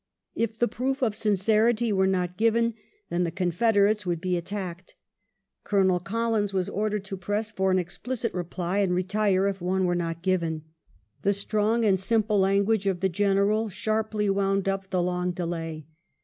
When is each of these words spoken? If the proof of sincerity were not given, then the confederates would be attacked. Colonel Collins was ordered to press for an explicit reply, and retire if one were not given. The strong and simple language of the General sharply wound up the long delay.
If 0.33 0.57
the 0.57 0.67
proof 0.67 1.03
of 1.03 1.15
sincerity 1.15 1.93
were 1.93 2.07
not 2.07 2.35
given, 2.35 2.73
then 3.11 3.23
the 3.23 3.29
confederates 3.29 4.03
would 4.03 4.19
be 4.19 4.35
attacked. 4.35 4.95
Colonel 5.63 5.99
Collins 5.99 6.53
was 6.55 6.67
ordered 6.69 7.03
to 7.05 7.17
press 7.17 7.51
for 7.51 7.69
an 7.69 7.77
explicit 7.77 8.33
reply, 8.33 8.79
and 8.79 8.95
retire 8.95 9.47
if 9.47 9.61
one 9.61 9.85
were 9.85 9.93
not 9.93 10.23
given. 10.23 10.63
The 11.21 11.33
strong 11.33 11.85
and 11.85 11.99
simple 11.99 12.39
language 12.39 12.87
of 12.87 13.01
the 13.01 13.09
General 13.09 13.69
sharply 13.69 14.27
wound 14.27 14.67
up 14.67 14.89
the 14.89 15.03
long 15.03 15.33
delay. 15.33 15.85